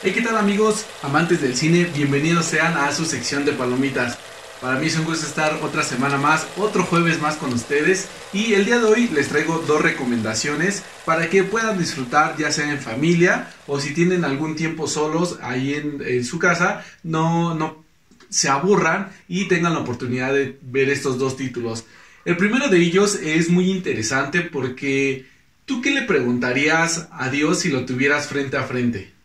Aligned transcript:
Hey, 0.00 0.12
¿qué 0.14 0.22
tal 0.22 0.36
amigos, 0.36 0.86
amantes 1.02 1.40
del 1.40 1.56
cine? 1.56 1.84
Bienvenidos 1.92 2.46
sean 2.46 2.76
a 2.76 2.92
su 2.92 3.04
sección 3.04 3.44
de 3.44 3.50
palomitas. 3.50 4.16
Para 4.60 4.78
mí 4.78 4.86
es 4.86 4.96
un 4.96 5.04
gusto 5.04 5.26
estar 5.26 5.58
otra 5.60 5.82
semana 5.82 6.16
más, 6.16 6.46
otro 6.56 6.84
jueves 6.84 7.20
más 7.20 7.34
con 7.34 7.52
ustedes 7.52 8.06
y 8.32 8.52
el 8.52 8.64
día 8.64 8.78
de 8.78 8.84
hoy 8.84 9.08
les 9.08 9.26
traigo 9.26 9.58
dos 9.66 9.82
recomendaciones 9.82 10.84
para 11.04 11.28
que 11.28 11.42
puedan 11.42 11.80
disfrutar 11.80 12.36
ya 12.36 12.52
sea 12.52 12.70
en 12.70 12.78
familia 12.78 13.52
o 13.66 13.80
si 13.80 13.92
tienen 13.92 14.24
algún 14.24 14.54
tiempo 14.54 14.86
solos 14.86 15.40
ahí 15.42 15.74
en, 15.74 16.00
en 16.06 16.24
su 16.24 16.38
casa, 16.38 16.84
no, 17.02 17.56
no 17.56 17.84
se 18.28 18.48
aburran 18.48 19.10
y 19.26 19.48
tengan 19.48 19.74
la 19.74 19.80
oportunidad 19.80 20.32
de 20.32 20.60
ver 20.62 20.90
estos 20.90 21.18
dos 21.18 21.36
títulos. 21.36 21.86
El 22.24 22.36
primero 22.36 22.68
de 22.68 22.78
ellos 22.78 23.16
es 23.16 23.50
muy 23.50 23.68
interesante 23.72 24.42
porque 24.42 25.26
¿tú 25.64 25.82
qué 25.82 25.90
le 25.90 26.02
preguntarías 26.02 27.08
a 27.10 27.30
Dios 27.30 27.58
si 27.58 27.68
lo 27.68 27.84
tuvieras 27.84 28.28
frente 28.28 28.56
a 28.56 28.62
frente? 28.62 29.17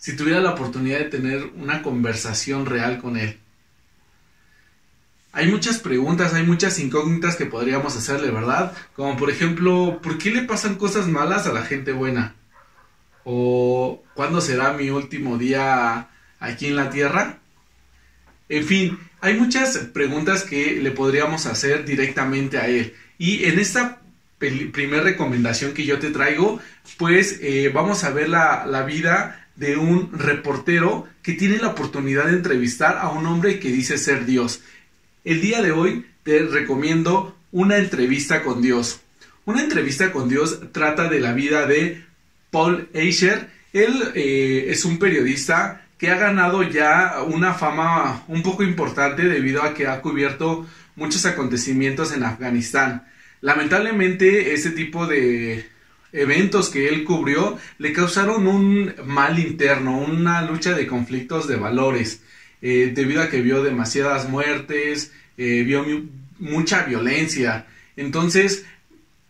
Si 0.00 0.16
tuviera 0.16 0.40
la 0.40 0.52
oportunidad 0.52 0.98
de 0.98 1.04
tener 1.04 1.44
una 1.56 1.82
conversación 1.82 2.64
real 2.64 2.98
con 3.00 3.18
Él. 3.18 3.38
Hay 5.32 5.48
muchas 5.48 5.78
preguntas, 5.78 6.32
hay 6.32 6.42
muchas 6.42 6.78
incógnitas 6.78 7.36
que 7.36 7.44
podríamos 7.44 7.94
hacerle, 7.96 8.30
¿verdad? 8.30 8.72
Como 8.96 9.18
por 9.18 9.30
ejemplo, 9.30 10.00
¿por 10.02 10.16
qué 10.16 10.30
le 10.30 10.42
pasan 10.42 10.76
cosas 10.76 11.06
malas 11.06 11.46
a 11.46 11.52
la 11.52 11.62
gente 11.62 11.92
buena? 11.92 12.34
¿O 13.24 14.02
cuándo 14.14 14.40
será 14.40 14.72
mi 14.72 14.88
último 14.88 15.36
día 15.36 16.08
aquí 16.40 16.66
en 16.68 16.76
la 16.76 16.88
tierra? 16.88 17.38
En 18.48 18.64
fin, 18.64 18.98
hay 19.20 19.34
muchas 19.34 19.76
preguntas 19.92 20.44
que 20.44 20.80
le 20.80 20.92
podríamos 20.92 21.44
hacer 21.44 21.84
directamente 21.84 22.56
a 22.56 22.68
él. 22.68 22.94
Y 23.18 23.44
en 23.44 23.58
esta 23.58 24.00
primera 24.38 25.02
recomendación 25.02 25.74
que 25.74 25.84
yo 25.84 25.98
te 25.98 26.08
traigo, 26.10 26.58
pues 26.96 27.38
eh, 27.42 27.70
vamos 27.72 28.02
a 28.02 28.10
ver 28.10 28.30
la, 28.30 28.64
la 28.64 28.82
vida 28.82 29.49
de 29.60 29.76
un 29.76 30.10
reportero 30.18 31.06
que 31.22 31.34
tiene 31.34 31.58
la 31.58 31.68
oportunidad 31.68 32.24
de 32.24 32.32
entrevistar 32.32 32.96
a 32.96 33.10
un 33.10 33.26
hombre 33.26 33.60
que 33.60 33.70
dice 33.70 33.98
ser 33.98 34.24
Dios. 34.24 34.62
El 35.22 35.42
día 35.42 35.60
de 35.60 35.70
hoy 35.70 36.06
te 36.22 36.38
recomiendo 36.38 37.36
una 37.52 37.76
entrevista 37.76 38.42
con 38.42 38.62
Dios. 38.62 39.00
Una 39.44 39.60
entrevista 39.62 40.12
con 40.12 40.30
Dios 40.30 40.60
trata 40.72 41.10
de 41.10 41.20
la 41.20 41.34
vida 41.34 41.66
de 41.66 42.02
Paul 42.50 42.88
Eicher. 42.94 43.50
Él 43.74 44.12
eh, 44.14 44.64
es 44.68 44.86
un 44.86 44.98
periodista 44.98 45.86
que 45.98 46.10
ha 46.10 46.16
ganado 46.16 46.62
ya 46.62 47.22
una 47.26 47.52
fama 47.52 48.24
un 48.28 48.42
poco 48.42 48.62
importante 48.62 49.24
debido 49.28 49.62
a 49.62 49.74
que 49.74 49.86
ha 49.86 50.00
cubierto 50.00 50.66
muchos 50.96 51.26
acontecimientos 51.26 52.12
en 52.14 52.24
Afganistán. 52.24 53.06
Lamentablemente, 53.42 54.54
ese 54.54 54.70
tipo 54.70 55.06
de 55.06 55.68
eventos 56.12 56.70
que 56.70 56.88
él 56.88 57.04
cubrió 57.04 57.58
le 57.78 57.92
causaron 57.92 58.46
un 58.46 58.94
mal 59.04 59.38
interno, 59.38 59.98
una 59.98 60.42
lucha 60.42 60.74
de 60.74 60.86
conflictos 60.86 61.46
de 61.48 61.56
valores, 61.56 62.22
eh, 62.62 62.92
debido 62.94 63.22
a 63.22 63.30
que 63.30 63.40
vio 63.40 63.62
demasiadas 63.62 64.28
muertes, 64.28 65.12
eh, 65.36 65.62
vio 65.62 65.84
mucha 66.38 66.82
violencia. 66.84 67.66
Entonces, 67.96 68.64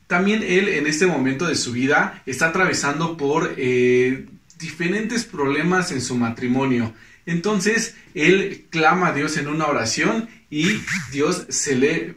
también 0.06 0.42
él 0.42 0.68
en 0.68 0.86
este 0.86 1.06
momento 1.06 1.46
de 1.46 1.54
su 1.54 1.72
vida 1.72 2.22
está 2.26 2.48
atravesando 2.48 3.16
por 3.16 3.54
eh, 3.56 4.26
diferentes 4.58 5.24
problemas 5.24 5.92
en 5.92 6.00
su 6.00 6.16
matrimonio. 6.16 6.92
Entonces, 7.26 7.94
él 8.14 8.64
clama 8.70 9.08
a 9.08 9.12
Dios 9.12 9.36
en 9.36 9.46
una 9.46 9.66
oración 9.66 10.28
y 10.50 10.80
Dios 11.12 11.46
se 11.48 11.76
le, 11.76 12.14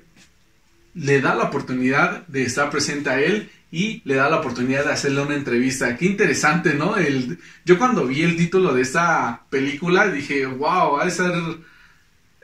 le 0.95 1.21
da 1.21 1.35
la 1.35 1.43
oportunidad 1.43 2.25
de 2.27 2.43
estar 2.43 2.71
presente 2.71 3.11
a 3.11 3.21
él 3.21 3.51
y 3.73 4.03
le 4.05 4.13
da 4.13 4.29
la 4.29 4.37
oportunidad 4.37 4.85
de 4.85 4.91
hacerle 4.91 5.21
una 5.21 5.33
entrevista. 5.33 5.97
Qué 5.97 6.05
interesante, 6.05 6.75
¿no? 6.75 6.95
El, 6.95 7.39
yo 7.65 7.79
cuando 7.79 8.05
vi 8.05 8.21
el 8.21 8.37
título 8.37 8.71
de 8.71 8.83
esta 8.83 9.45
película 9.49 10.09
dije, 10.09 10.45
wow, 10.45 10.97
va 10.97 11.05
a 11.05 11.09
ser... 11.09 11.33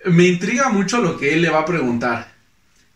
Me 0.06 0.26
intriga 0.26 0.70
mucho 0.70 1.04
lo 1.04 1.20
que 1.20 1.36
él 1.36 1.44
le 1.44 1.52
va 1.52 1.60
a 1.60 1.66
preguntar. 1.66 2.34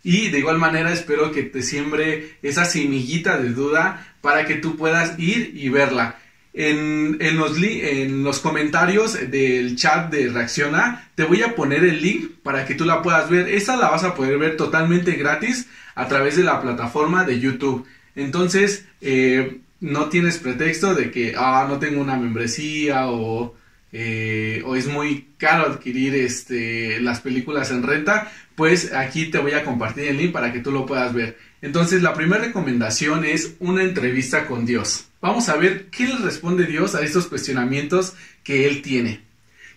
Y 0.01 0.29
de 0.29 0.39
igual 0.39 0.57
manera 0.57 0.91
espero 0.91 1.31
que 1.31 1.43
te 1.43 1.61
siembre 1.61 2.37
esa 2.41 2.65
semillita 2.65 3.37
de 3.37 3.49
duda 3.49 4.15
para 4.21 4.47
que 4.47 4.55
tú 4.55 4.77
puedas 4.77 5.19
ir 5.19 5.51
y 5.53 5.69
verla. 5.69 6.17
En, 6.55 7.17
en, 7.19 7.37
los, 7.37 7.61
en 7.61 8.23
los 8.23 8.39
comentarios 8.39 9.13
del 9.29 9.75
chat 9.75 10.11
de 10.11 10.29
Reacciona 10.29 11.07
te 11.13 11.23
voy 11.23 11.43
a 11.43 11.53
poner 11.53 11.83
el 11.83 12.01
link 12.01 12.31
para 12.41 12.65
que 12.65 12.73
tú 12.73 12.85
la 12.85 13.03
puedas 13.03 13.29
ver. 13.29 13.47
Esta 13.47 13.75
la 13.75 13.91
vas 13.91 14.03
a 14.03 14.15
poder 14.15 14.39
ver 14.39 14.57
totalmente 14.57 15.11
gratis 15.11 15.67
a 15.93 16.07
través 16.07 16.35
de 16.35 16.43
la 16.43 16.59
plataforma 16.63 17.25
de 17.25 17.39
YouTube. 17.39 17.85
Entonces, 18.15 18.85
eh, 19.01 19.59
no 19.79 20.09
tienes 20.09 20.37
pretexto 20.37 20.95
de 20.95 21.11
que, 21.11 21.35
ah, 21.37 21.65
no 21.67 21.79
tengo 21.79 22.01
una 22.01 22.15
membresía 22.15 23.09
o, 23.09 23.55
eh, 23.91 24.61
o 24.65 24.75
es 24.75 24.87
muy 24.87 25.29
caro 25.37 25.65
adquirir 25.65 26.15
este, 26.15 27.01
las 27.01 27.21
películas 27.21 27.71
en 27.71 27.83
renta. 27.83 28.31
Pues 28.55 28.93
aquí 28.93 29.25
te 29.25 29.39
voy 29.39 29.53
a 29.53 29.63
compartir 29.63 30.05
el 30.05 30.17
link 30.17 30.31
para 30.31 30.53
que 30.53 30.59
tú 30.59 30.71
lo 30.71 30.85
puedas 30.85 31.13
ver. 31.13 31.37
Entonces, 31.61 32.01
la 32.01 32.13
primera 32.13 32.43
recomendación 32.43 33.25
es 33.25 33.55
una 33.59 33.83
entrevista 33.83 34.47
con 34.47 34.65
Dios. 34.65 35.05
Vamos 35.21 35.49
a 35.49 35.55
ver 35.55 35.87
qué 35.89 36.07
le 36.07 36.17
responde 36.17 36.65
Dios 36.65 36.95
a 36.95 37.01
estos 37.01 37.27
cuestionamientos 37.27 38.13
que 38.43 38.67
él 38.67 38.81
tiene. 38.81 39.21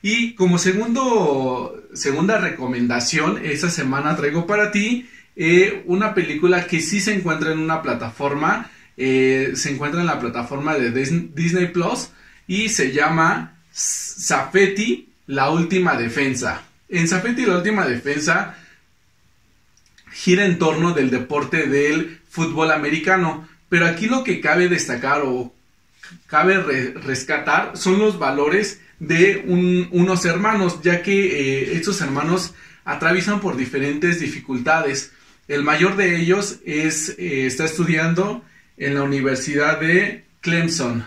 Y 0.03 0.35
como 0.35 0.59
segundo, 0.59 1.89
segunda 1.95 2.39
recomendación, 2.39 3.45
esta 3.45 3.71
semana 3.71 4.17
traigo 4.17 4.47
para 4.47 4.71
ti 4.71 5.09
eh, 5.37 5.83
una 5.87 6.15
película 6.15 6.67
que 6.67 6.81
sí 6.81 7.01
se 7.01 7.13
encuentra 7.15 7.53
en 7.53 7.59
una 7.59 7.83
plataforma, 7.83 8.71
eh, 8.97 9.53
se 9.55 9.71
encuentra 9.71 10.01
en 10.01 10.07
la 10.07 10.19
plataforma 10.19 10.75
de 10.75 10.91
Disney 10.91 11.67
Plus 11.67 12.09
y 12.47 12.71
se 12.71 12.93
llama 12.93 13.59
Safety, 13.71 15.11
la 15.27 15.51
última 15.51 15.97
defensa. 15.97 16.63
En 16.89 17.07
Safety, 17.07 17.45
la 17.45 17.59
última 17.59 17.87
defensa 17.87 18.57
gira 20.11 20.47
en 20.47 20.59
torno 20.59 20.95
del 20.95 21.11
deporte 21.11 21.67
del 21.67 22.21
fútbol 22.31 22.71
americano. 22.71 23.47
Pero 23.69 23.87
aquí 23.87 24.07
lo 24.07 24.25
que 24.25 24.41
cabe 24.41 24.69
destacar 24.69 25.23
o 25.25 25.53
cabe 26.27 26.63
rescatar 26.95 27.77
son 27.77 27.99
los 27.99 28.19
valores 28.19 28.81
de 28.99 29.45
unos 29.91 30.25
hermanos, 30.25 30.81
ya 30.83 31.03
que 31.03 31.13
eh, 31.13 31.77
estos 31.77 32.01
hermanos 32.01 32.55
atraviesan 32.85 33.41
por 33.41 33.57
diferentes 33.57 34.21
dificultades. 34.21 35.13
El 35.49 35.63
mayor 35.63 35.97
de 35.97 36.21
ellos 36.21 36.59
es, 36.65 37.11
eh, 37.19 37.47
está 37.47 37.65
estudiando 37.65 38.45
en 38.77 38.95
la 38.95 39.03
Universidad 39.03 39.81
de 39.81 40.25
Clemson. 40.41 41.07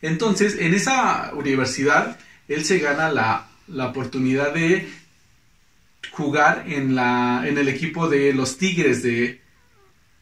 Entonces, 0.00 0.56
en 0.58 0.74
esa 0.74 1.32
universidad, 1.34 2.18
él 2.48 2.64
se 2.64 2.78
gana 2.78 3.10
la, 3.10 3.48
la 3.66 3.86
oportunidad 3.88 4.54
de 4.54 4.88
jugar 6.12 6.64
en, 6.66 6.94
la, 6.94 7.44
en 7.46 7.58
el 7.58 7.68
equipo 7.68 8.08
de 8.08 8.32
los 8.32 8.58
Tigres 8.58 9.02
de 9.02 9.40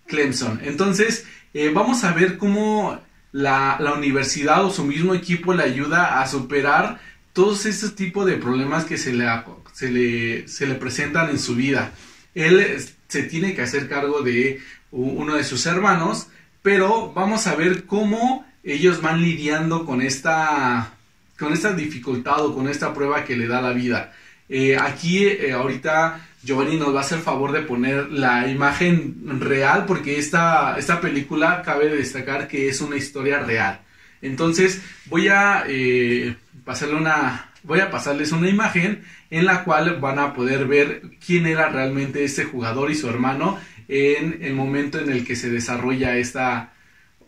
Clemson. 0.06 0.60
Entonces, 0.64 1.24
eh, 1.54 1.70
vamos 1.72 2.04
a 2.04 2.12
ver 2.12 2.38
cómo 2.38 3.00
la, 3.32 3.78
universidad 3.96 4.64
o 4.64 4.70
su 4.70 4.84
mismo 4.84 5.14
equipo 5.14 5.54
le 5.54 5.62
ayuda 5.62 6.20
a 6.20 6.26
superar 6.26 7.00
todos 7.32 7.66
estos 7.66 7.94
tipos 7.94 8.26
de 8.26 8.36
problemas 8.36 8.84
que 8.84 8.98
se 8.98 9.12
le, 9.12 9.26
se, 9.72 9.90
le, 9.90 10.48
se 10.48 10.66
le 10.66 10.74
presentan 10.74 11.30
en 11.30 11.38
su 11.38 11.54
vida. 11.54 11.92
Él 12.36 12.78
se 13.08 13.22
tiene 13.22 13.54
que 13.54 13.62
hacer 13.62 13.88
cargo 13.88 14.20
de 14.20 14.60
uno 14.92 15.36
de 15.36 15.42
sus 15.42 15.64
hermanos, 15.66 16.28
pero 16.62 17.12
vamos 17.14 17.46
a 17.46 17.56
ver 17.56 17.86
cómo 17.86 18.46
ellos 18.62 19.00
van 19.00 19.22
lidiando 19.22 19.86
con 19.86 20.02
esta, 20.02 20.92
con 21.38 21.54
esta 21.54 21.72
dificultad 21.72 22.44
o 22.44 22.54
con 22.54 22.68
esta 22.68 22.92
prueba 22.92 23.24
que 23.24 23.36
le 23.36 23.46
da 23.46 23.62
la 23.62 23.72
vida. 23.72 24.12
Eh, 24.50 24.76
aquí 24.76 25.24
eh, 25.24 25.52
ahorita 25.52 26.28
Giovanni 26.42 26.76
nos 26.76 26.94
va 26.94 27.00
a 27.00 27.04
hacer 27.04 27.20
favor 27.20 27.52
de 27.52 27.62
poner 27.62 28.12
la 28.12 28.46
imagen 28.48 29.40
real 29.40 29.86
porque 29.86 30.18
esta, 30.18 30.76
esta 30.78 31.00
película 31.00 31.62
cabe 31.62 31.88
destacar 31.88 32.48
que 32.48 32.68
es 32.68 32.82
una 32.82 32.96
historia 32.96 33.40
real. 33.40 33.80
Entonces 34.20 34.82
voy 35.06 35.28
a 35.28 35.64
eh, 35.66 36.36
pasarle 36.64 36.96
una 36.96 37.50
voy 37.66 37.80
a 37.80 37.90
pasarles 37.90 38.32
una 38.32 38.48
imagen 38.48 39.02
en 39.30 39.44
la 39.44 39.64
cual 39.64 39.98
van 40.00 40.18
a 40.18 40.32
poder 40.32 40.66
ver 40.66 41.02
quién 41.24 41.46
era 41.46 41.68
realmente 41.68 42.24
este 42.24 42.44
jugador 42.44 42.90
y 42.90 42.94
su 42.94 43.08
hermano 43.08 43.58
en 43.88 44.38
el 44.42 44.54
momento 44.54 44.98
en 44.98 45.10
el 45.10 45.24
que 45.24 45.36
se 45.36 45.50
desarrolla 45.50 46.16
esta 46.16 46.72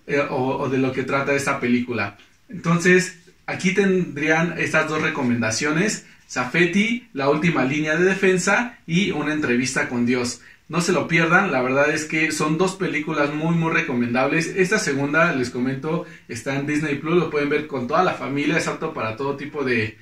eh, 0.06 0.24
o, 0.30 0.68
de 0.68 0.78
lo 0.78 0.92
que 0.92 1.02
trata 1.02 1.34
esta 1.34 1.60
película. 1.60 2.16
Entonces 2.48 3.18
aquí 3.46 3.74
tendrían 3.74 4.54
estas 4.58 4.88
dos 4.88 5.02
recomendaciones 5.02 6.06
Safety, 6.28 7.08
la 7.14 7.30
última 7.30 7.64
línea 7.64 7.96
de 7.96 8.04
defensa 8.04 8.78
y 8.86 9.12
una 9.12 9.32
entrevista 9.32 9.88
con 9.88 10.04
Dios. 10.04 10.42
No 10.68 10.82
se 10.82 10.92
lo 10.92 11.08
pierdan, 11.08 11.50
la 11.50 11.62
verdad 11.62 11.90
es 11.90 12.04
que 12.04 12.30
son 12.32 12.58
dos 12.58 12.74
películas 12.74 13.32
muy 13.32 13.54
muy 13.54 13.72
recomendables. 13.72 14.48
Esta 14.48 14.78
segunda, 14.78 15.32
les 15.32 15.48
comento, 15.48 16.04
está 16.28 16.56
en 16.56 16.66
Disney 16.66 16.96
Plus, 16.96 17.16
lo 17.16 17.30
pueden 17.30 17.48
ver 17.48 17.66
con 17.66 17.88
toda 17.88 18.04
la 18.04 18.12
familia, 18.12 18.58
es 18.58 18.68
apto 18.68 18.92
para 18.92 19.16
todo 19.16 19.36
tipo 19.38 19.64
de, 19.64 19.96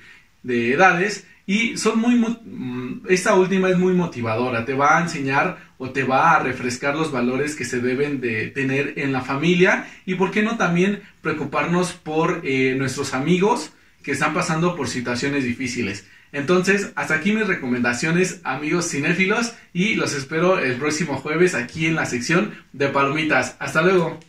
de 0.47 0.73
edades. 0.73 1.27
Y 1.45 1.77
son 1.77 1.99
muy, 1.99 2.15
mm, 2.15 3.03
esta 3.07 3.35
última 3.35 3.69
es 3.69 3.77
muy 3.77 3.93
motivadora, 3.93 4.65
te 4.65 4.73
va 4.73 4.97
a 4.97 5.01
enseñar 5.01 5.59
o 5.77 5.91
te 5.91 6.03
va 6.03 6.31
a 6.31 6.39
refrescar 6.39 6.95
los 6.95 7.11
valores 7.11 7.55
que 7.55 7.63
se 7.63 7.79
deben 7.79 8.19
de 8.19 8.47
tener 8.47 8.93
en 8.97 9.13
la 9.13 9.21
familia 9.21 9.87
y 10.05 10.15
por 10.15 10.31
qué 10.31 10.43
no 10.43 10.57
también 10.57 11.03
preocuparnos 11.21 11.93
por 11.93 12.41
eh, 12.43 12.75
nuestros 12.77 13.13
amigos 13.13 13.71
que 14.03 14.11
están 14.11 14.33
pasando 14.33 14.75
por 14.75 14.89
situaciones 14.89 15.43
difíciles. 15.43 16.05
Entonces, 16.33 16.91
hasta 16.95 17.15
aquí 17.15 17.31
mis 17.31 17.47
recomendaciones, 17.47 18.41
amigos 18.43 18.89
cinéfilos, 18.89 19.53
y 19.73 19.95
los 19.95 20.13
espero 20.13 20.59
el 20.59 20.75
próximo 20.75 21.15
jueves 21.15 21.55
aquí 21.55 21.85
en 21.85 21.95
la 21.95 22.05
sección 22.05 22.51
de 22.73 22.89
palomitas. 22.89 23.55
Hasta 23.59 23.81
luego. 23.81 24.19